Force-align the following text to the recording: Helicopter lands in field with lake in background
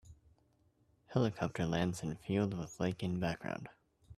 Helicopter 1.09 1.67
lands 1.67 2.01
in 2.01 2.15
field 2.15 2.55
with 2.55 2.79
lake 2.79 3.03
in 3.03 3.19
background 3.19 3.69